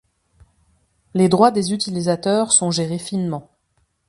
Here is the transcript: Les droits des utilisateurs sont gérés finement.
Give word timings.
Les 1.13 1.29
droits 1.29 1.51
des 1.51 1.73
utilisateurs 1.73 2.53
sont 2.53 2.71
gérés 2.71 2.97
finement. 2.97 3.51